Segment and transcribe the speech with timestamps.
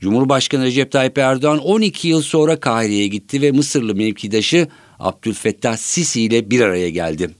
[0.00, 6.50] Cumhurbaşkanı Recep Tayyip Erdoğan 12 yıl sonra Kahire'ye gitti ve Mısırlı mevkidaşı Abdülfettah Sisi ile
[6.50, 7.30] bir araya geldi.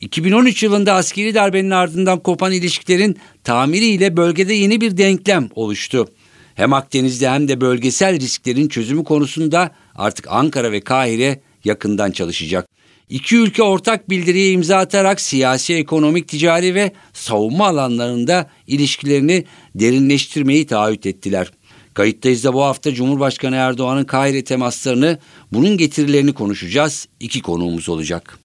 [0.00, 6.08] 2013 yılında askeri darbenin ardından kopan ilişkilerin tamiriyle bölgede yeni bir denklem oluştu.
[6.54, 12.68] Hem Akdeniz'de hem de bölgesel risklerin çözümü konusunda artık Ankara ve Kahire yakından çalışacak.
[13.08, 19.44] İki ülke ortak bildiriye imza atarak siyasi, ekonomik, ticari ve savunma alanlarında ilişkilerini
[19.74, 21.50] derinleştirmeyi taahhüt ettiler.
[21.94, 25.18] Kayıttayız da bu hafta Cumhurbaşkanı Erdoğan'ın Kahire temaslarını,
[25.52, 27.08] bunun getirilerini konuşacağız.
[27.20, 28.38] İki konuğumuz olacak.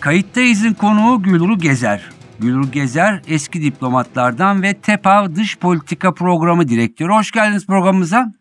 [0.00, 2.10] Kayıttayız'ın konuğu Gülru Gezer.
[2.38, 7.12] Gülru Gezer eski diplomatlardan ve TEPAV Dış Politika Programı Direktörü.
[7.12, 8.32] Hoş geldiniz programımıza.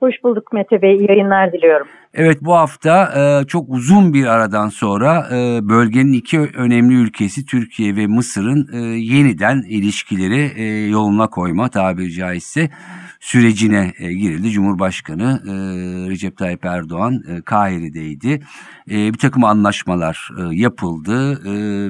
[0.00, 0.96] Hoş bulduk Mete Bey.
[0.96, 1.86] İyi yayınlar diliyorum.
[2.14, 7.96] Evet bu hafta e, çok uzun bir aradan sonra e, bölgenin iki önemli ülkesi Türkiye
[7.96, 12.70] ve Mısır'ın e, yeniden ilişkileri yoluna koyma tabiri caizse
[13.20, 14.50] sürecine girildi.
[14.50, 15.40] Cumhurbaşkanı
[16.10, 18.40] Recep Tayyip Erdoğan Kahire'deydi.
[18.88, 21.44] Bir takım anlaşmalar yapıldı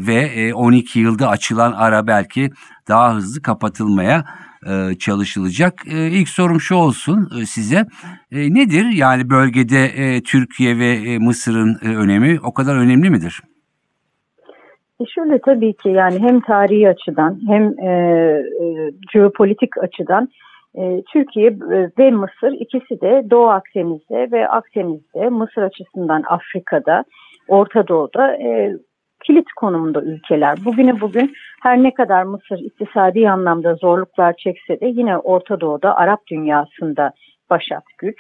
[0.07, 2.51] ve e, 12 yılda açılan ara belki
[2.89, 4.25] daha hızlı kapatılmaya
[4.67, 5.75] e, çalışılacak.
[5.87, 7.87] E, ilk sorum şu olsun e, size.
[8.33, 9.89] Nedir yani bölgede
[10.23, 13.43] Türkiye ve Mısır'ın önemi o kadar önemli midir?
[15.01, 17.91] E şöyle tabii ki yani hem tarihi açıdan hem e,
[18.63, 18.67] e,
[19.13, 20.29] jeopolitik açıdan
[20.75, 21.51] e, Türkiye
[21.99, 27.05] ve Mısır ikisi de Doğu Akdeniz'de ve Akdeniz'de Mısır açısından Afrika'da
[27.49, 28.77] Orta Doğu'da e,
[29.27, 30.59] kilit konumunda ülkeler.
[30.65, 31.33] Bugüne bugün
[31.63, 37.13] her ne kadar Mısır iktisadi anlamda zorluklar çekse de yine Orta Doğu'da Arap dünyasında
[37.51, 38.19] başat güç.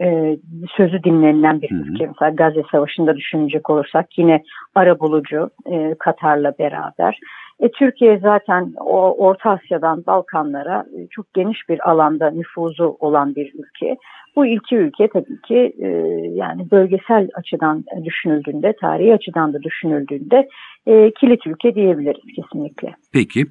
[0.00, 0.36] Ee,
[0.76, 2.06] sözü dinlenilen bir ülke.
[2.06, 4.42] Mesela Gazze Savaşı'nda düşünecek olursak yine
[4.74, 7.18] ara bulucu e, Katar'la beraber.
[7.62, 13.52] E, Türkiye zaten o Orta Asya'dan Balkanlara e, çok geniş bir alanda nüfuzu olan bir
[13.54, 13.96] ülke.
[14.36, 15.88] Bu iki ülke tabii ki e,
[16.34, 20.48] yani bölgesel açıdan düşünüldüğünde, tarihi açıdan da düşünüldüğünde
[20.86, 22.94] e, kilit ülke diyebiliriz kesinlikle.
[23.12, 23.44] Peki,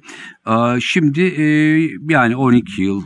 [0.80, 1.44] şimdi e,
[2.08, 3.00] yani 12 yıl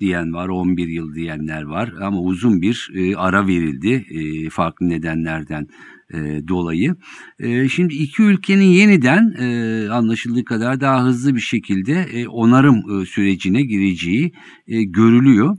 [0.00, 5.66] diyen var, 11 yıl diyenler var ama uzun bir e, ara verildi e, farklı nedenlerden
[6.14, 6.94] e, dolayı.
[7.38, 13.06] E, şimdi iki ülkenin yeniden e, anlaşıldığı kadar daha hızlı bir şekilde e, onarım e,
[13.06, 14.32] sürecine gireceği
[14.66, 15.56] e, görülüyor.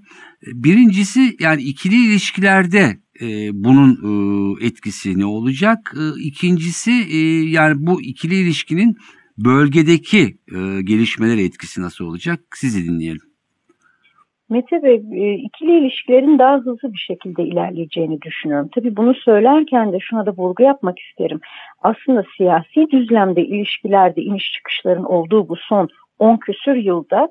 [0.53, 5.93] Birincisi yani ikili ilişkilerde e, bunun e, etkisi ne olacak?
[5.99, 7.17] E, ikincisi e,
[7.49, 8.95] yani bu ikili ilişkinin
[9.37, 12.39] bölgedeki e, gelişmeler etkisi nasıl olacak?
[12.55, 13.28] Sizi dinleyelim.
[14.49, 18.69] Mete Bey, e, ikili ilişkilerin daha hızlı bir şekilde ilerleyeceğini düşünüyorum.
[18.75, 21.39] Tabii bunu söylerken de şuna da vurgu yapmak isterim.
[21.81, 25.89] Aslında siyasi düzlemde ilişkilerde iniş çıkışların olduğu bu son
[26.19, 27.29] 10 küsür yılda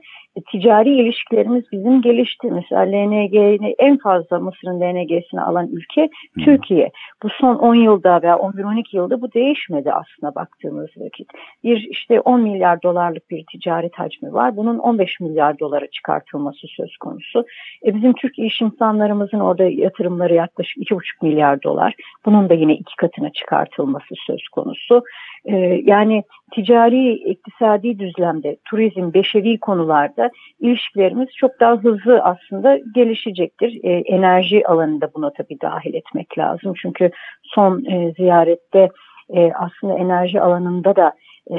[0.52, 2.48] ticari ilişkilerimiz bizim gelişti.
[2.50, 6.08] Mesela LNG'ni en fazla Mısır'ın LNG'sini alan ülke
[6.44, 6.90] Türkiye.
[7.22, 11.28] Bu son 10 yılda veya 11-12 yılda bu değişmedi aslında baktığımız vakit.
[11.64, 14.56] Bir işte 10 milyar dolarlık bir ticaret hacmi var.
[14.56, 17.44] Bunun 15 milyar dolara çıkartılması söz konusu.
[17.86, 21.94] E bizim Türk iş insanlarımızın orada yatırımları yaklaşık 2,5 milyar dolar.
[22.26, 25.02] Bunun da yine iki katına çıkartılması söz konusu.
[25.44, 26.22] E, yani
[26.52, 30.27] ticari, iktisadi düzlemde, turizm, beşeri konularda
[30.60, 33.78] ilişkilerimiz çok daha hızlı aslında gelişecektir.
[33.82, 36.72] E, enerji alanında buna tabii dahil etmek lazım.
[36.82, 37.10] Çünkü
[37.42, 38.88] son e, ziyarette
[39.30, 41.12] e, aslında enerji alanında da
[41.50, 41.56] e,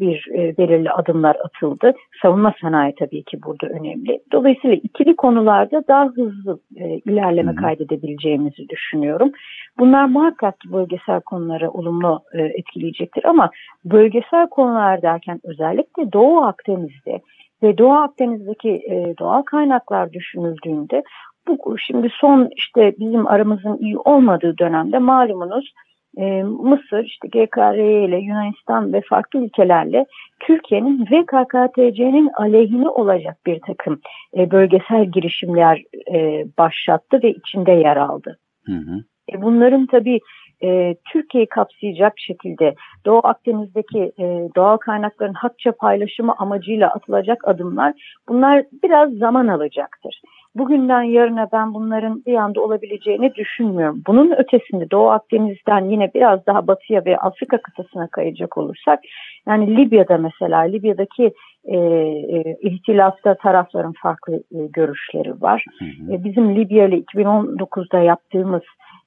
[0.00, 1.92] bir e, belirli adımlar atıldı.
[2.22, 4.20] Savunma sanayi tabii ki burada önemli.
[4.32, 9.32] Dolayısıyla ikili konularda daha hızlı e, ilerleme kaydedebileceğimizi düşünüyorum.
[9.78, 13.50] Bunlar muhakkak ki bölgesel konulara olumlu etkileyecektir ama
[13.84, 17.20] bölgesel konular derken özellikle Doğu Akdeniz'de
[17.62, 18.82] ve Doğu Akdeniz'deki
[19.18, 21.02] doğal kaynaklar düşünüldüğünde
[21.48, 25.72] bu şimdi son işte bizim aramızın iyi olmadığı dönemde malumunuz
[26.18, 30.06] e, Mısır, işte GKR ile Yunanistan ve farklı ülkelerle
[30.40, 34.00] Türkiye'nin ve KKTC'nin aleyhine olacak bir takım
[34.36, 35.82] e, bölgesel girişimler
[36.14, 38.38] e, başlattı ve içinde yer aldı.
[38.66, 39.04] Hı hı.
[39.32, 40.20] E, bunların tabii
[40.62, 42.74] e, Türkiye'yi kapsayacak şekilde
[43.06, 47.92] Doğu Akdeniz'deki e, doğal kaynakların hakça paylaşımı amacıyla atılacak adımlar
[48.28, 50.20] bunlar biraz zaman alacaktır.
[50.54, 54.02] Bugünden yarına ben bunların bir anda olabileceğini düşünmüyorum.
[54.06, 59.00] Bunun ötesinde Doğu Akdeniz'den yine biraz daha batıya ve Afrika kıtasına kayacak olursak
[59.46, 61.32] yani Libya'da mesela Libya'daki
[61.64, 65.64] e, e, ihtilafta tarafların farklı e, görüşleri var.
[65.78, 66.14] Hı hı.
[66.14, 68.62] E, bizim Libya ile 2019'da yaptığımız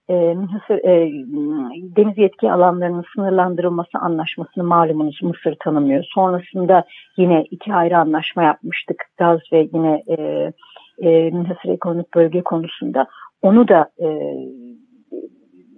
[0.09, 1.11] e, Mısır, e,
[1.95, 6.03] deniz yetki alanlarının sınırlandırılması anlaşmasını malumunuz Mısır tanımıyor.
[6.13, 6.83] Sonrasında
[7.17, 9.05] yine iki ayrı anlaşma yapmıştık.
[9.17, 10.51] Gaz ve yine e,
[11.01, 13.07] e, Münhasır Ekonomik Bölge konusunda
[13.41, 14.07] onu da e,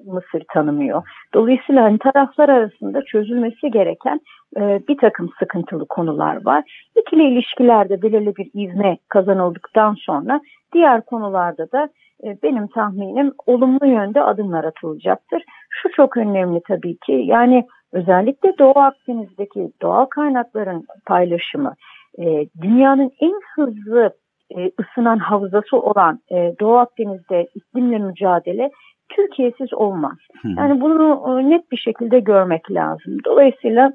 [0.06, 1.04] Mısır tanımıyor.
[1.33, 4.19] Dolayısıyla hani taraflar arasında çözülmesi gereken
[4.57, 6.89] e, bir takım sıkıntılı konular var.
[7.01, 10.42] İkili ilişkilerde belirli bir ivme kazanıldıktan sonra
[10.74, 11.89] diğer konularda da
[12.24, 15.44] benim tahminim olumlu yönde adımlar atılacaktır.
[15.70, 21.74] Şu çok önemli tabii ki yani özellikle Doğu Akdeniz'deki doğal kaynakların paylaşımı
[22.20, 24.14] e, dünyanın en hızlı
[24.58, 28.70] e, ısınan havzası olan e, Doğu Akdeniz'de iklimle mücadele
[29.10, 30.18] Türkiye'siz olmaz.
[30.58, 33.18] Yani bunu e, net bir şekilde görmek lazım.
[33.26, 33.94] Dolayısıyla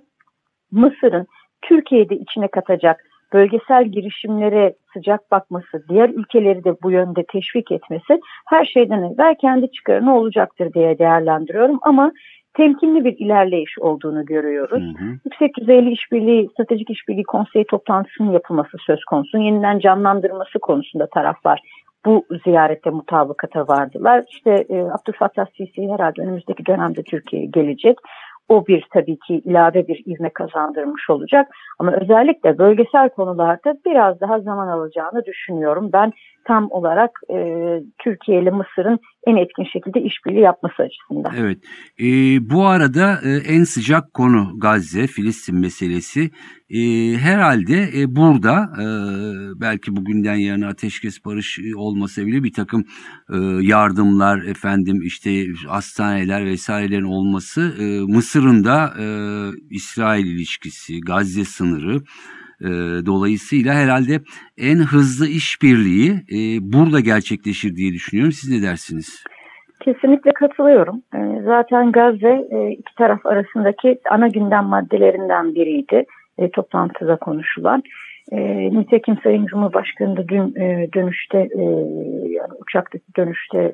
[0.72, 1.26] Mısır'ın
[1.62, 3.00] Türkiye'de içine katacak
[3.32, 9.72] bölgesel girişimlere sıcak bakması, diğer ülkeleri de bu yönde teşvik etmesi her şeyden evvel kendi
[9.72, 11.78] çıkarını olacaktır diye değerlendiriyorum.
[11.82, 12.12] Ama
[12.54, 14.82] temkinli bir ilerleyiş olduğunu görüyoruz.
[14.82, 15.08] Hı hı.
[15.24, 19.38] Yüksek düzeyli işbirliği, stratejik işbirliği konseyi toplantısının yapılması söz konusu.
[19.38, 21.60] Yeniden canlandırması konusunda taraflar
[22.06, 24.24] bu ziyarette mutabakata vardılar.
[24.28, 27.98] İşte e, Abdülfattah Sisi herhalde önümüzdeki dönemde Türkiye'ye gelecek.
[28.50, 31.48] O bir tabii ki ilave bir ivme kazandırmış olacak.
[31.78, 35.90] Ama özellikle bölgesel konularda biraz daha zaman alacağını düşünüyorum.
[35.92, 36.12] Ben
[36.44, 37.36] tam olarak e,
[37.98, 41.32] Türkiye ile Mısır'ın en etkin şekilde işbirliği yapması açısından.
[41.36, 41.58] Evet.
[42.00, 42.04] E,
[42.50, 46.30] bu arada e, en sıcak konu Gazze, Filistin meselesi.
[46.70, 46.80] E,
[47.16, 48.84] herhalde e, burada e,
[49.60, 52.84] belki bugünden yarına ateşkes barış olmasa bile bir takım
[53.32, 59.06] e, yardımlar efendim işte hastaneler vesairelerin olması e, Mısır'ın da e,
[59.70, 62.00] İsrail ilişkisi, Gazze sınırı
[62.60, 62.68] e,
[63.06, 64.20] dolayısıyla herhalde
[64.58, 66.38] en hızlı işbirliği e,
[66.72, 68.32] burada gerçekleşir diye düşünüyorum.
[68.32, 69.24] Siz ne dersiniz?
[69.80, 71.02] Kesinlikle katılıyorum.
[71.14, 76.04] E, zaten Gazze e, iki taraf arasındaki ana gündem maddelerinden biriydi
[76.40, 77.82] e, toplantıda konuşulan.
[78.32, 78.38] E,
[78.70, 81.48] nitekim Sayın Cumhurbaşkanı da dün e, dönüşte
[82.28, 83.72] yani uçaktaki dönüşte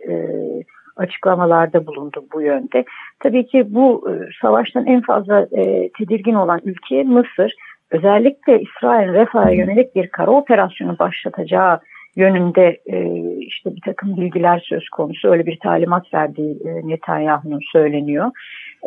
[0.96, 2.84] açıklamalarda bulundu bu yönde.
[3.20, 4.08] Tabii ki bu
[4.42, 5.46] savaştan en fazla
[5.98, 7.52] tedirgin olan ülke Mısır
[7.90, 11.80] özellikle İsrail Refah'a yönelik bir kara operasyonu başlatacağı
[12.16, 13.06] yönünde e,
[13.38, 15.28] işte bir takım bilgiler söz konusu.
[15.28, 18.30] Öyle bir talimat verdiği e, Netanyahu'nun söyleniyor.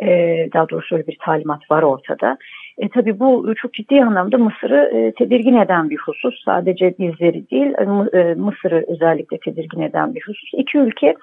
[0.02, 0.08] E,
[0.52, 2.38] daha doğrusu öyle bir talimat var ortada.
[2.78, 6.44] E, tabii bu çok ciddi anlamda Mısır'ı e, tedirgin eden bir husus.
[6.44, 7.72] Sadece bizleri değil,
[8.12, 10.50] e, Mısır'ı özellikle tedirgin eden bir husus.
[10.52, 11.14] İki ülke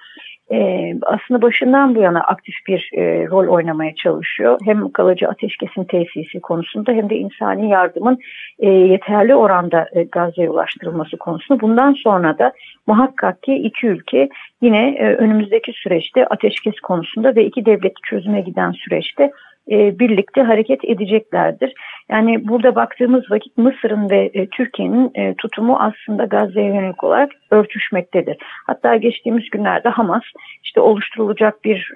[0.52, 4.58] e, aslında başından bu yana aktif bir e, rol oynamaya çalışıyor.
[4.64, 8.18] Hem kalıcı ateşkesin tesisi konusunda hem de insani yardımın
[8.58, 11.60] e, yeterli oranda e, Gazze'ye ulaştırılması konusunda.
[11.60, 12.52] Bundan sonra da
[12.86, 14.28] muhakkak ki iki ülke
[14.62, 19.30] yine e, önümüzdeki süreçte ateşkes konusunda ve iki devlet çözüme giden süreçte
[19.70, 21.72] e, birlikte hareket edeceklerdir.
[22.10, 28.36] Yani burada baktığımız vakit Mısır'ın ve e, Türkiye'nin e, tutumu aslında Gazze'ye yönelik olarak örtüşmektedir.
[28.66, 30.22] Hatta geçtiğimiz günlerde Hamas
[30.64, 31.92] işte oluşturulacak bir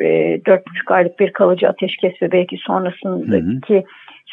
[0.46, 3.84] dört buçuk aylık bir kalıcı ateşkes ve belki sonrasındaki hı hı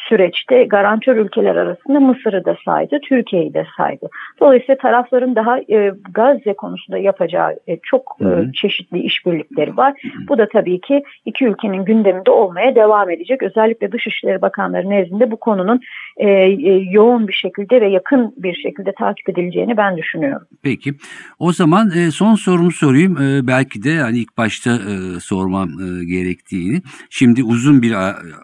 [0.08, 4.08] süreçte garantör ülkeler arasında Mısır'ı da saydı, Türkiye'yi de saydı.
[4.40, 9.94] Dolayısıyla tarafların daha e, Gazze konusunda yapacağı e, çok e, çeşitli işbirlikleri var.
[10.02, 10.28] Hı hı.
[10.28, 13.42] Bu da tabii ki iki ülkenin gündeminde olmaya devam edecek.
[13.42, 15.80] Özellikle Dışişleri Bakanları nezdinde bu konunun
[16.16, 20.46] e, e, yoğun bir şekilde ve yakın bir şekilde takip edileceğini ben düşünüyorum.
[20.62, 20.94] Peki.
[21.38, 23.16] O zaman e, son sorumu sorayım.
[23.22, 26.82] E, belki de hani ilk başta e, sormam e, gerektiğini.
[27.10, 27.92] Şimdi uzun bir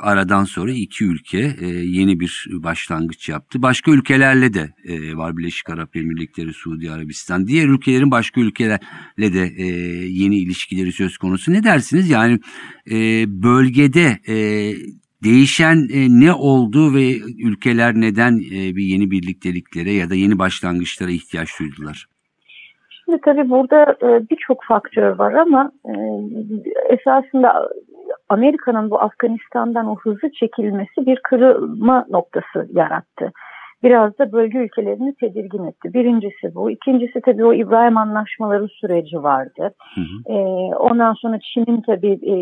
[0.01, 3.63] aradan sonra iki ülke e, yeni bir başlangıç yaptı.
[3.63, 7.47] Başka ülkelerle de e, var Birleşik Arap Emirlikleri, Suudi Arabistan.
[7.47, 9.67] Diğer ülkelerin başka ülkelerle de e,
[10.09, 11.53] yeni ilişkileri söz konusu.
[11.53, 12.11] Ne dersiniz?
[12.11, 12.39] Yani
[12.91, 14.37] e, bölgede e,
[15.25, 21.11] değişen e, ne oldu ve ülkeler neden e, bir yeni birlikteliklere ya da yeni başlangıçlara
[21.11, 22.07] ihtiyaç duydular?
[23.05, 25.93] Şimdi tabii burada e, birçok faktör var ama e,
[26.95, 27.69] esasında
[28.29, 33.33] Amerika'nın bu Afganistan'dan o hızlı çekilmesi bir kırılma noktası yarattı.
[33.87, 35.95] Biraz da bölge ülkelerini tedirgin etti.
[35.95, 36.71] Birincisi bu.
[36.71, 39.71] İkincisi tabii o İbrahim Anlaşmaları süreci vardı.
[39.95, 40.33] Hı hı.
[40.33, 40.37] E,
[40.75, 42.35] ondan sonra Çin'in tabii e,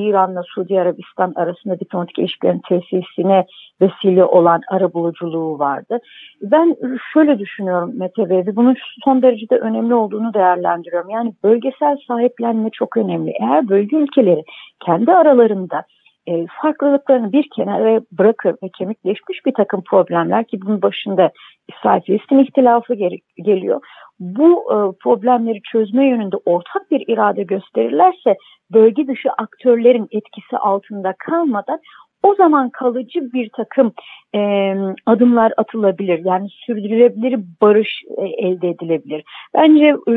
[0.00, 3.44] İran'la Suudi Arabistan arasında diplomatik ilişkilerin tesisine
[3.80, 5.98] vesile olan arabuluculuğu vardı.
[6.42, 6.76] Ben
[7.12, 11.10] şöyle düşünüyorum Mete Bey, bunun son derecede önemli olduğunu değerlendiriyorum.
[11.10, 13.32] Yani bölgesel sahiplenme çok önemli.
[13.40, 14.42] Eğer bölge ülkeleri
[14.86, 15.84] kendi aralarında
[16.26, 21.30] e, farklılıklarını bir kenara bırakır ve kemikleşmiş bir takım problemler ki bunun başında
[21.68, 23.80] İsrail-Filistin ihtilafı gel geliyor.
[24.20, 28.36] Bu e, problemleri çözme yönünde ortak bir irade gösterirlerse
[28.72, 31.78] bölge dışı aktörlerin etkisi altında kalmadan
[32.22, 33.92] o zaman kalıcı bir takım
[34.34, 34.74] e,
[35.06, 36.24] adımlar atılabilir.
[36.24, 39.24] Yani sürdürülebilir barış e, elde edilebilir.
[39.54, 40.14] Bence e,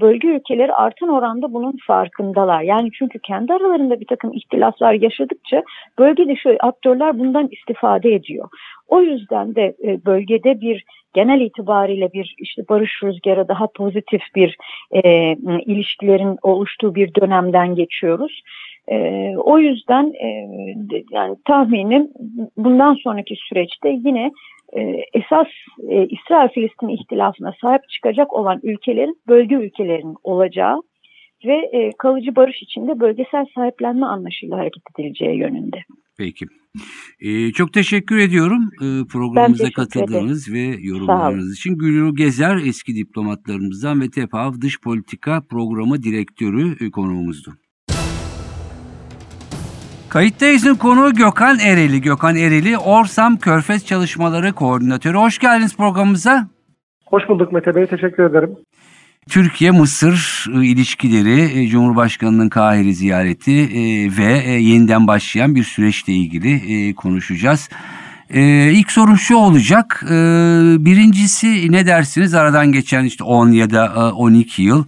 [0.00, 2.62] bölge ülkeleri artan oranda bunun farkındalar.
[2.62, 5.62] Yani çünkü kendi aralarında bir takım ihtilaflar yaşadıkça
[5.98, 8.48] bölge dışı aktörler bundan istifade ediyor.
[8.88, 10.84] O yüzden de e, bölgede bir
[11.14, 14.56] genel itibariyle bir işte barış rüzgarı daha pozitif bir
[14.92, 15.32] e,
[15.66, 18.42] ilişkilerin oluştuğu bir dönemden geçiyoruz.
[18.90, 18.96] E,
[19.36, 20.28] o yüzden e,
[21.10, 22.08] yani tahminim
[22.56, 24.30] bundan sonraki süreçte yine
[24.72, 24.80] e,
[25.14, 25.46] esas
[25.88, 30.80] e, İsrail-Filistin ihtilafına sahip çıkacak olan ülkelerin bölge ülkelerinin olacağı
[31.44, 35.76] ve e, kalıcı barış içinde bölgesel sahiplenme anlaşıyla hareket edileceği yönünde.
[36.18, 36.44] Peki.
[37.20, 41.78] Ee, çok teşekkür ediyorum e, programımıza katıldığınız ve yorumlarınız için.
[41.78, 47.50] Gülru Gezer eski diplomatlarımızdan ve TEPAV Dış Politika Programı Direktörü e, konuğumuzdu.
[50.08, 52.00] Kayıttayız'ın konuğu Gökhan Ereli.
[52.00, 55.18] Gökhan Ereli, Orsam Körfez Çalışmaları Koordinatörü.
[55.18, 56.48] Hoş geldiniz programımıza.
[57.06, 58.56] Hoş bulduk Mete Bey, teşekkür ederim.
[59.30, 63.80] Türkiye-Mısır e, ilişkileri, e, Cumhurbaşkanı'nın Kahire ziyareti e,
[64.18, 67.68] ve yeniden başlayan bir süreçle ilgili konuşacağız.
[68.30, 70.04] İlk sorum şu olacak.
[70.80, 72.34] Birincisi ne dersiniz?
[72.34, 74.84] Aradan geçen işte 10 ya da 12 yıl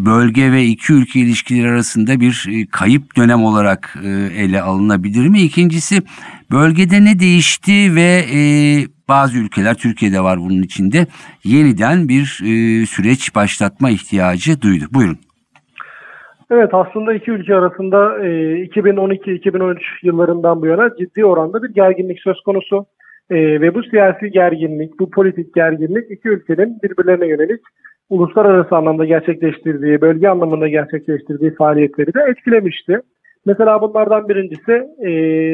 [0.00, 3.96] bölge ve iki ülke ilişkileri arasında bir kayıp dönem olarak
[4.36, 5.40] ele alınabilir mi?
[5.40, 6.02] İkincisi
[6.50, 8.24] bölgede ne değişti ve
[9.08, 11.06] bazı ülkeler Türkiye'de var bunun içinde
[11.44, 14.86] yeniden bir e, süreç başlatma ihtiyacı duydu.
[14.90, 15.18] Buyurun.
[16.50, 18.28] Evet aslında iki ülke arasında e,
[18.64, 22.86] 2012-2013 yıllarından bu yana ciddi oranda bir gerginlik söz konusu.
[23.30, 27.60] E, ve bu siyasi gerginlik, bu politik gerginlik iki ülkenin birbirlerine yönelik
[28.10, 33.00] uluslararası anlamda gerçekleştirdiği, bölge anlamında gerçekleştirdiği faaliyetleri de etkilemişti.
[33.46, 34.72] Mesela bunlardan birincisi
[35.06, 35.10] e,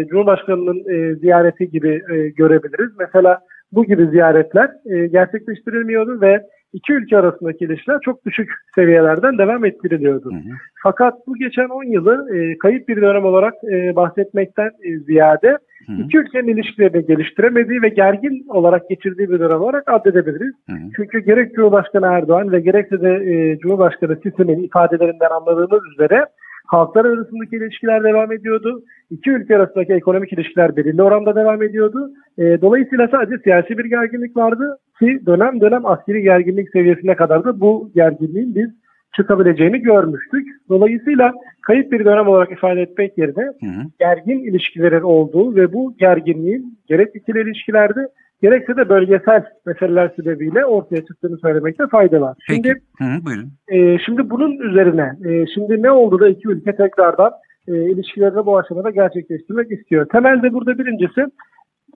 [0.08, 2.90] Cumhurbaşkanı'nın e, ziyareti gibi e, görebiliriz.
[2.98, 3.40] Mesela
[3.72, 10.30] bu gibi ziyaretler e, gerçekleştirilmiyordu ve iki ülke arasındaki ilişkiler çok düşük seviyelerden devam ettiriliyordu.
[10.30, 10.54] Hı hı.
[10.82, 15.92] Fakat bu geçen 10 yılı e, kayıp bir dönem olarak e, bahsetmekten e, ziyade hı
[15.92, 16.02] hı.
[16.02, 20.54] iki ülkenin ilişkilerini geliştiremediği ve gergin olarak geçirdiği bir dönem olarak addedebiliriz.
[20.66, 20.90] Hı hı.
[20.96, 26.26] Çünkü gerek Cumhurbaşkanı Erdoğan ve gerekse de e, Cumhurbaşkanı Sisi'nin ifadelerinden anladığımız üzere
[26.70, 28.82] halklar arasındaki ilişkiler devam ediyordu.
[29.10, 32.10] İki ülke arasındaki ekonomik ilişkiler belirli oranda devam ediyordu.
[32.38, 37.60] E, dolayısıyla sadece siyasi bir gerginlik vardı ki dönem dönem askeri gerginlik seviyesine kadar da
[37.60, 38.70] bu gerginliğin biz
[39.16, 40.46] çıkabileceğini görmüştük.
[40.68, 43.82] Dolayısıyla kayıp bir dönem olarak ifade etmek yerine hı hı.
[43.98, 48.00] gergin ilişkilerin olduğu ve bu gerginliğin gerek ikili ilişkilerde
[48.42, 52.36] gerekse de bölgesel meseleler sebebiyle ortaya çıktığını söylemekte fayda var.
[52.48, 52.62] Peki.
[52.62, 53.50] Şimdi, Hı, buyurun.
[53.68, 57.32] E, şimdi bunun üzerine e, şimdi ne oldu da iki ülke tekrardan
[57.68, 60.06] e, ilişkilerini bu aşamada gerçekleştirmek istiyor.
[60.12, 61.26] Temelde burada birincisi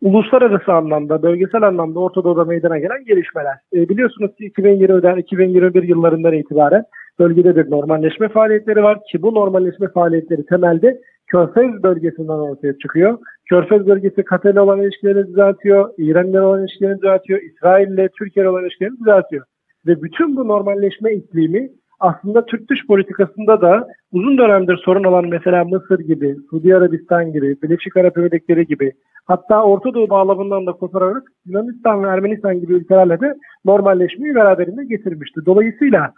[0.02, 3.56] uluslararası anlamda, bölgesel anlamda Orta Doğu'da meydana gelen gelişmeler.
[3.74, 6.84] E, biliyorsunuz ki 2020'den 2021 yıllarından itibaren
[7.18, 11.00] bölgede bir normalleşme faaliyetleri var ki bu normalleşme faaliyetleri temelde
[11.34, 13.18] Körfez bölgesinden ortaya çıkıyor.
[13.48, 18.44] Körfez bölgesi Katar ile olan ilişkilerini düzeltiyor, İran ile olan ilişkilerini düzeltiyor, İsrail ile Türkiye
[18.44, 19.44] ile olan ilişkilerini düzeltiyor.
[19.86, 21.68] Ve bütün bu normalleşme iklimi
[22.00, 27.62] aslında Türk dış politikasında da uzun dönemdir sorun olan mesela Mısır gibi, Suudi Arabistan gibi,
[27.62, 28.92] Birleşik Arap Emirlikleri gibi
[29.24, 35.40] hatta Orta Doğu bağlamından da kopararak Yunanistan ve Ermenistan gibi ülkelerle de normalleşmeyi beraberinde getirmişti.
[35.46, 36.12] Dolayısıyla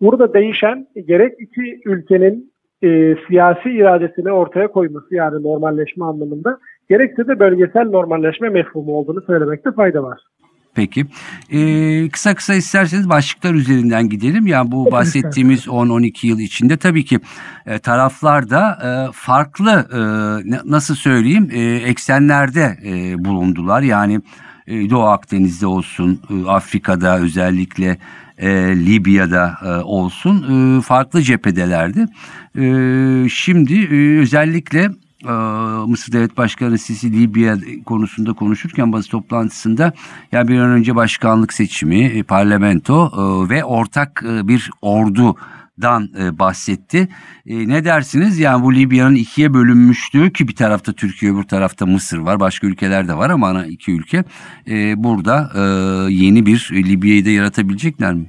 [0.00, 2.51] burada değişen gerek iki ülkenin
[2.82, 6.58] e, siyasi iradesini ortaya koyması yani normalleşme anlamında
[6.88, 10.20] gerekse de bölgesel normalleşme mefhumu olduğunu söylemekte fayda var.
[10.74, 11.06] Peki.
[11.52, 14.46] Ee, kısa kısa isterseniz başlıklar üzerinden gidelim.
[14.46, 17.20] Yani bu bahsettiğimiz 10-12 yıl içinde tabii ki
[17.66, 20.00] e, taraflar da e, farklı e,
[20.64, 23.82] nasıl söyleyeyim e, eksenlerde e, bulundular.
[23.82, 24.20] Yani
[24.66, 27.96] e, Doğu Akdeniz'de olsun, e, Afrika'da özellikle
[28.42, 32.06] e, Libya'da e, olsun e, farklı cephedelerdi.
[32.58, 34.90] E, şimdi e, özellikle
[35.24, 35.32] e,
[35.86, 37.56] Mısır Devlet Başkanı Sisi Libya
[37.86, 39.92] konusunda konuşurken basın toplantısında
[40.32, 45.36] ya bir an önce başkanlık seçimi, e, parlamento e, ve ortak bir ordu
[45.82, 47.08] dan e, bahsetti.
[47.46, 48.40] E, ne dersiniz?
[48.40, 52.40] Yani bu Libya'nın ikiye bölünmüştüğü ki bir tarafta Türkiye, bir tarafta Mısır var.
[52.40, 54.18] Başka ülkeler de var ama ana iki ülke.
[54.70, 55.48] E, burada
[56.08, 58.26] yeni bir Libya'yı da yaratabilecekler mi?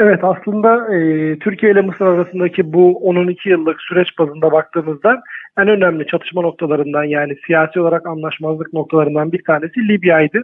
[0.00, 5.22] Evet aslında e, Türkiye ile Mısır arasındaki bu 12 yıllık süreç bazında baktığımızda
[5.58, 10.42] en önemli çatışma noktalarından yani siyasi olarak anlaşmazlık noktalarından bir tanesi Libya'ydı.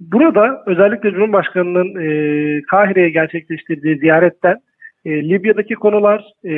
[0.00, 4.56] Burada özellikle Cumhurbaşkanı'nın e, Kahire'ye gerçekleştirdiği ziyaretten
[5.08, 6.52] e, Libya'daki konular, e,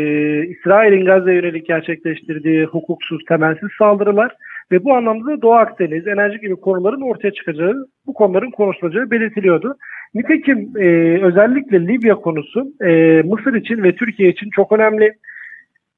[0.46, 4.32] İsrail'in Gazze'ye yönelik gerçekleştirdiği hukuksuz, temelsiz saldırılar
[4.72, 9.76] ve bu anlamda da Doğu Akdeniz, enerji gibi konuların ortaya çıkacağı, bu konuların konuşulacağı belirtiliyordu.
[10.14, 10.86] Nitekim e,
[11.22, 15.12] özellikle Libya konusu e, Mısır için ve Türkiye için çok önemli.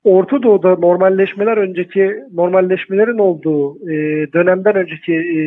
[0.05, 3.95] Orta Doğu'da normalleşmeler önceki normalleşmelerin olduğu e,
[4.33, 5.41] dönemden önceki e,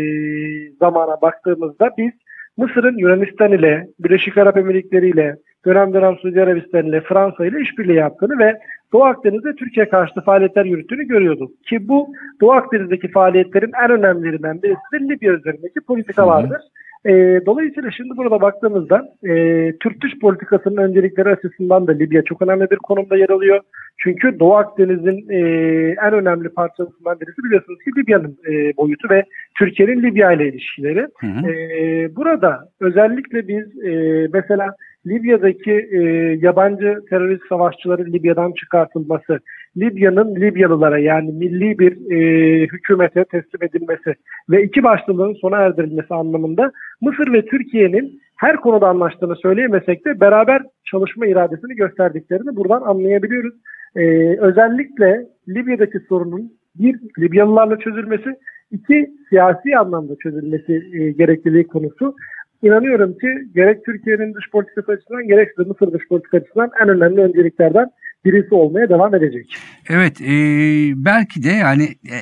[0.79, 2.11] zamana baktığımızda biz
[2.57, 5.35] Mısır'ın Yunanistan ile, Birleşik Arap Emirlikleri ile,
[5.65, 8.59] dönem dönem Suudi Arabistan ile, Fransa ile işbirliği yaptığını ve
[8.93, 11.63] Doğu Akdeniz'de Türkiye karşıtı faaliyetler yürüttüğünü görüyorduk.
[11.63, 16.61] Ki bu Doğu Akdeniz'deki faaliyetlerin en önemlilerinden birisi de Libya üzerindeki politikalardır.
[17.05, 19.33] E, dolayısıyla şimdi burada baktığımızda e,
[19.79, 23.59] Türk dış politikasının öncelikleri açısından da Libya çok önemli bir konumda yer alıyor.
[23.97, 25.39] Çünkü Doğu Akdeniz'in e,
[26.07, 29.23] en önemli parçasından birisi biliyorsunuz ki Libya'nın e, boyutu ve
[29.59, 31.07] Türkiye'nin Libya ile ilişkileri.
[31.19, 31.51] Hı hı.
[31.51, 34.75] E, burada özellikle biz e, mesela
[35.07, 35.99] Libya'daki e,
[36.41, 39.39] yabancı terörist savaşçıların Libya'dan çıkartılması,
[39.77, 44.15] Libya'nın Libyalılara yani milli bir e, hükümete teslim edilmesi
[44.49, 46.71] ve iki başlılığın sona erdirilmesi anlamında
[47.01, 53.53] Mısır ve Türkiye'nin her konuda anlaştığını söyleyemesek de beraber çalışma iradesini gösterdiklerini buradan anlayabiliyoruz.
[53.95, 54.01] E,
[54.39, 58.35] özellikle Libya'daki sorunun bir Libyalılarla çözülmesi,
[58.71, 62.15] iki siyasi anlamda çözülmesi e, gerekliliği konusu
[62.67, 67.21] inanıyorum ki gerek Türkiye'nin dış politikası açısından gerekse de Mısır dış politikası açısından en önemli
[67.21, 67.87] önceliklerden
[68.25, 69.55] birisi olmaya devam edecek.
[69.89, 70.35] Evet e,
[70.95, 72.17] belki de yani e,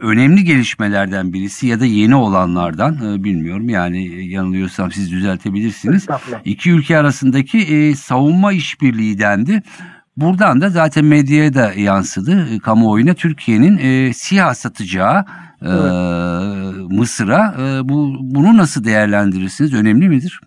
[0.00, 6.06] önemli gelişmelerden birisi ya da yeni olanlardan e, bilmiyorum yani e, yanılıyorsam siz düzeltebilirsiniz.
[6.44, 9.62] İki ülke arasındaki e, savunma işbirliği dendi.
[10.16, 15.24] Buradan da zaten medyaya da yansıdı e, kamuoyuna Türkiye'nin e, SİHA satacağı
[15.62, 15.72] e,
[16.98, 19.80] Mısır'a e, bu bunu nasıl değerlendirirsiniz?
[19.80, 20.40] Önemli midir?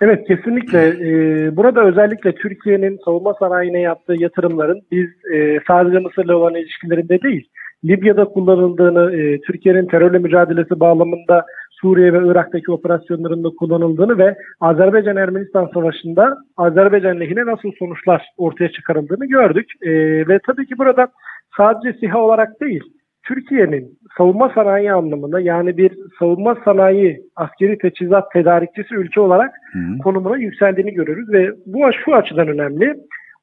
[0.00, 0.88] Evet kesinlikle.
[0.88, 7.48] Ee, burada özellikle Türkiye'nin savunma sanayine yaptığı yatırımların biz e, sadece Mısır'la olan ilişkilerinde değil,
[7.84, 16.36] Libya'da kullanıldığını, e, Türkiye'nin terörle mücadelesi bağlamında Suriye ve Irak'taki operasyonlarında kullanıldığını ve Azerbaycan-Ermenistan savaşında
[16.56, 19.66] Azerbaycan lehine nasıl sonuçlar ortaya çıkarıldığını gördük.
[19.82, 19.90] E,
[20.28, 21.08] ve tabii ki burada
[21.56, 22.82] sadece SİHA olarak değil,
[23.28, 30.02] Türkiye'nin savunma sanayi anlamında yani bir savunma sanayi askeri teçhizat tedarikçisi ülke olarak Hı.
[30.02, 32.94] konumuna yükseldiğini görüyoruz ve bu şu açıdan önemli.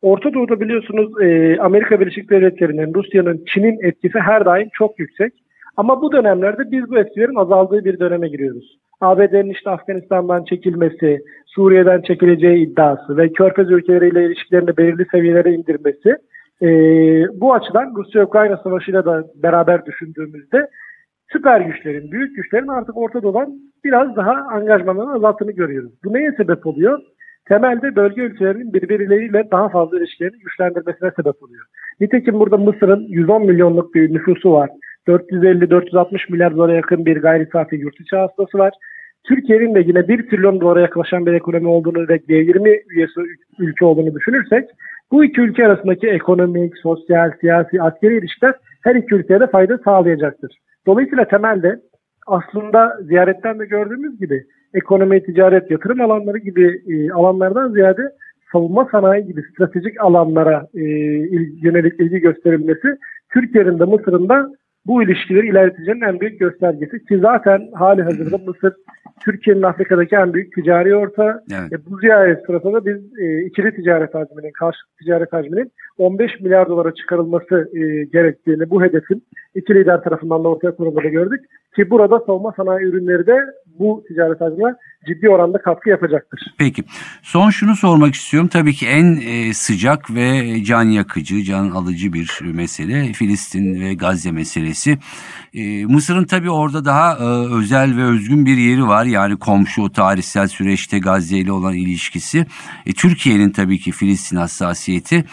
[0.02, 5.34] Orta Doğu'da biliyorsunuz e, Amerika Birleşik Devletleri'nin, Rusya'nın, Çin'in etkisi her daim çok yüksek.
[5.78, 8.78] Ama bu dönemlerde biz bu etkilerin azaldığı bir döneme giriyoruz.
[9.02, 16.18] ABD'nin işte Afganistan'dan çekilmesi, Suriye'den çekileceği iddiası ve Körfez ülkeleriyle ilişkilerini belirli seviyelere indirmesi
[16.62, 16.68] e,
[17.42, 20.70] bu açıdan Rusya-Ukrayna savaşıyla da beraber düşündüğümüzde
[21.32, 25.92] süper güçlerin, büyük güçlerin artık Orta Doğu'dan biraz daha angajmanlarını azalttığını görüyoruz.
[26.04, 27.00] Bu neye sebep oluyor?
[27.48, 31.66] Temelde bölge ülkelerinin birbirleriyle daha fazla ilişkilerini güçlendirmesine sebep oluyor.
[32.00, 34.70] Nitekim burada Mısır'ın 110 milyonluk bir nüfusu var.
[35.08, 38.74] 450-460 milyar dolara yakın bir gayri safi yurt içi hastası var.
[39.24, 43.22] Türkiye'nin de yine 1 trilyon dolara yaklaşan bir ekonomi olduğunu ve G20 üyesi
[43.60, 44.70] ülke olduğunu düşünürsek
[45.12, 50.58] bu iki ülke arasındaki ekonomik, sosyal, siyasi, askeri ilişkiler her iki ülkeye de fayda sağlayacaktır.
[50.88, 51.80] Dolayısıyla temelde
[52.28, 58.02] aslında ziyaretten de gördüğümüz gibi ekonomi, ticaret, yatırım alanları gibi e, alanlardan ziyade
[58.52, 60.84] savunma sanayi gibi stratejik alanlara e,
[61.62, 62.98] yönelik ilgi gösterilmesi
[63.34, 64.52] Türkiye'nin de Mısır'ın da
[64.86, 68.74] bu ilişkileri ilerleteceğinin en büyük göstergesi ki zaten hali hazırda Mısır
[69.26, 71.44] Türkiye'nin Afrika'daki en büyük ticari orta.
[71.54, 71.74] Evet.
[71.74, 76.94] E, bu ziyaret sırasında biz e, ikili ticaret hacminin, karşı ticaret hacminin 15 milyar dolara
[76.94, 79.24] çıkarılması e, gerektiğini, bu hedefin
[79.56, 81.40] iki lider tarafından da ortaya konulduğunu gördük.
[81.76, 83.38] Ki burada savunma sanayi ürünleri de
[83.80, 84.76] bu ticaret hacmine
[85.08, 86.40] ciddi oranda katkı yapacaktır.
[86.58, 86.84] Peki.
[87.22, 88.50] Son şunu sormak istiyorum.
[88.54, 94.32] Tabii ki en e, sıcak ve can yakıcı, can alıcı bir mesele Filistin ve Gazze
[94.32, 94.98] meselesi.
[95.54, 99.06] E, Mısır'ın tabii orada daha e, özel ve özgün bir yeri var.
[99.06, 102.46] Yani komşu o tarihsel süreçte Gazze ile olan ilişkisi.
[102.98, 105.26] Türkiye'nin tabii ki Filistin hassasiyeti.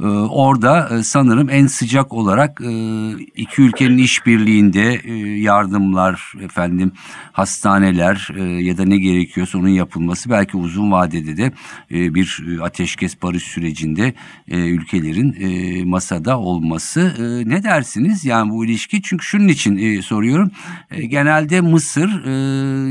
[0.00, 2.72] E, orada e, sanırım en sıcak olarak e,
[3.18, 6.92] iki ülkenin işbirliğinde e, yardımlar, efendim
[7.32, 11.52] hastaneler e, ya da ne gerekiyorsa onun yapılması belki uzun vadede de
[11.90, 14.14] e, bir e, ateşkes barış sürecinde
[14.48, 17.00] e, ülkelerin e, masada olması.
[17.00, 19.02] E, ne dersiniz yani bu ilişki?
[19.02, 20.50] Çünkü şunun için e, soruyorum.
[20.90, 22.30] E, genelde Mısır e,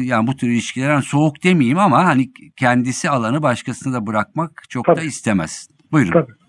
[0.04, 4.88] yani bu tür ilişkiler yani soğuk demeyeyim ama hani kendisi alanı başkasına da bırakmak çok
[4.88, 5.06] da Tabii.
[5.06, 5.68] istemez.
[5.92, 6.12] Buyurun.
[6.12, 6.47] Tabii.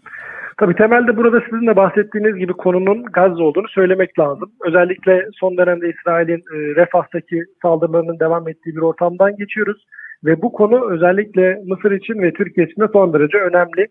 [0.58, 4.52] Tabii temelde burada sizin de bahsettiğiniz gibi konunun Gazze olduğunu söylemek lazım.
[4.66, 9.86] Özellikle son dönemde İsrail'in e, Refah'taki saldırılarının devam ettiği bir ortamdan geçiyoruz.
[10.24, 13.86] Ve bu konu özellikle Mısır için ve Türkiye için de son derece önemli.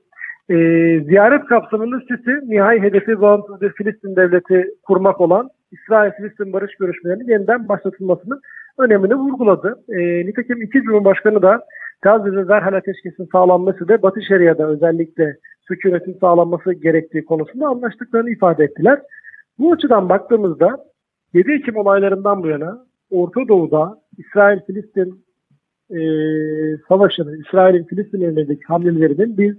[0.50, 0.56] E,
[1.04, 7.70] ziyaret kapsamında Sisi nihai hedefi bağımsız bir Filistin devleti kurmak olan İsrail-Filistin barış görüşmelerinin yeniden
[7.70, 8.42] başlatılmasının
[8.80, 9.76] önemini vurguladı.
[9.90, 11.64] E, nitekim iki Cumhurbaşkanı da
[12.02, 19.02] Gazze'de derhal ateşkesin sağlanması ve Batı Şeria'da özellikle sükunetin sağlanması gerektiği konusunda anlaştıklarını ifade ettiler.
[19.60, 20.78] Bu açıdan baktığımızda
[21.34, 25.26] 7 Ekim olaylarından bu yana Orta Doğu'da İsrail-Filistin
[25.90, 26.00] e,
[26.88, 29.56] savaşının, İsrail'in Filistin elindeki hamlelerinin biz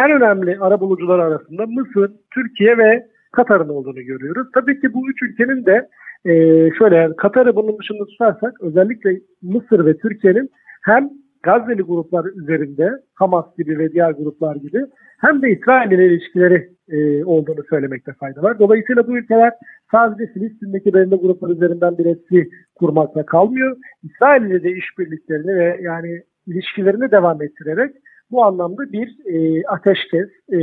[0.00, 4.48] en önemli arabulucular arasında Mısır, Türkiye ve Katar'ın olduğunu görüyoruz.
[4.54, 5.88] Tabii ki bu üç ülkenin de
[6.24, 6.32] e,
[6.78, 10.50] şöyle yani Katar'ı bunun dışında tutarsak özellikle Mısır ve Türkiye'nin
[10.82, 11.10] hem
[11.46, 14.80] Gazze'li gruplar üzerinde Hamas gibi ve diğer gruplar gibi
[15.20, 18.58] hem de İsrail ile ilişkileri e, olduğunu söylemekte fayda var.
[18.58, 19.52] Dolayısıyla bu ülkeler
[19.92, 23.76] sadece Filistin'deki belirli gruplar üzerinden bir etki kurmakla kalmıyor.
[24.02, 27.92] İsrail ile de işbirliklerini ve yani ilişkilerini devam ettirerek
[28.30, 30.58] bu anlamda bir e, ateşkes, e,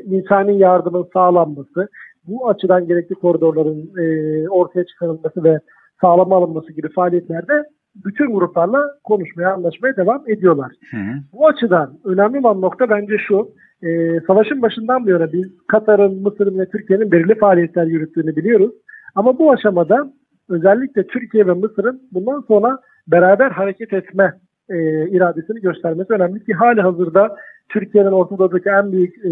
[0.00, 1.88] insani yardımın sağlanması,
[2.26, 5.58] bu açıdan gerekli koridorların e, ortaya çıkarılması ve
[6.00, 7.64] sağlama alınması gibi faaliyetlerde
[8.04, 10.72] bütün gruplarla konuşmaya, anlaşmaya devam ediyorlar.
[10.90, 11.14] Hı hı.
[11.32, 13.48] Bu açıdan önemli olan nokta bence şu.
[13.82, 18.72] E, savaşın başından bu yana biz Katar'ın, Mısır'ın ve Türkiye'nin belirli faaliyetler yürüttüğünü biliyoruz.
[19.14, 20.12] Ama bu aşamada
[20.48, 24.34] özellikle Türkiye ve Mısır'ın bundan sonra beraber hareket etme
[24.70, 27.36] e, iradesini göstermesi önemli ki hali hazırda
[27.68, 29.30] Türkiye'nin Ortadoğu'daki en büyük e,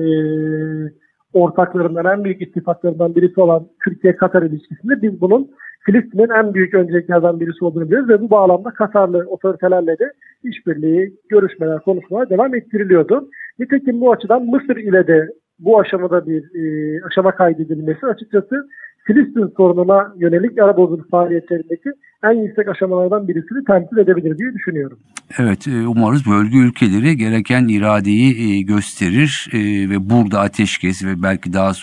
[1.34, 7.64] ortaklarından, en büyük ittifaklarından birisi olan Türkiye-Katar ilişkisinde biz bunun Filistin'in en büyük önceliklerden birisi
[7.64, 10.12] olduğunu biliyoruz ve bu bağlamda Katarlı otoritelerle de
[10.44, 13.28] işbirliği, görüşmeler, konuşmalar devam ettiriliyordu.
[13.58, 18.68] Nitekim bu açıdan Mısır ile de bu aşamada bir e, aşama kaydedilmesi açıkçası
[19.06, 21.90] Filistin sorununa yönelik arabuluculuk faaliyetlerindeki
[22.24, 24.98] en yüksek aşamalardan birisini temsil edebilir diye düşünüyorum.
[25.38, 29.58] Evet e, umarız bölge ülkeleri gereken iradeyi e, gösterir e,
[29.90, 31.74] ve burada ateşkes ve belki daha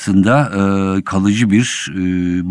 [0.00, 0.50] sonrasında
[0.98, 2.00] e, kalıcı bir e,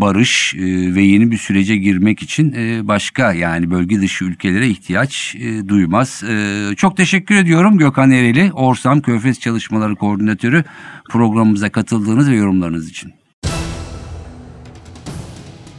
[0.00, 5.36] barış e, ve yeni bir sürece girmek için e, başka yani bölge dışı ülkelere ihtiyaç
[5.36, 6.22] e, duymaz.
[6.28, 10.64] E, çok teşekkür ediyorum Gökhan Ereli, Orsam Körfez Çalışmaları Koordinatörü
[11.10, 13.12] programımıza katıldığınız ve yorumlarınız için.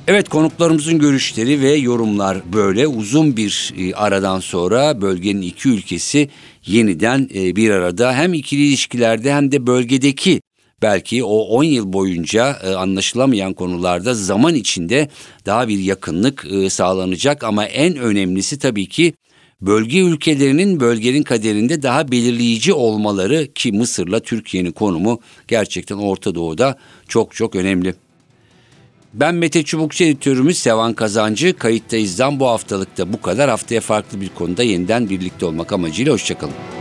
[0.08, 6.30] Evet konuklarımızın görüşleri ve yorumlar böyle uzun bir e, aradan sonra bölgenin iki ülkesi
[6.66, 10.42] yeniden e, bir arada hem ikili ilişkilerde hem de bölgedeki
[10.82, 15.10] belki o 10 yıl boyunca e, anlaşılamayan konularda zaman içinde
[15.46, 19.14] daha bir yakınlık e, sağlanacak ama en önemlisi tabii ki
[19.62, 27.36] bölge ülkelerinin bölgenin kaderinde daha belirleyici olmaları ki Mısır'la Türkiye'nin konumu gerçekten Orta Doğu'da çok
[27.36, 27.94] çok önemli.
[29.14, 31.58] Ben Mete Çubukçu editörümüz Sevan Kazancı.
[31.58, 33.50] Kayıttayız'dan bu haftalıkta bu kadar.
[33.50, 36.81] Haftaya farklı bir konuda yeniden birlikte olmak amacıyla hoşçakalın.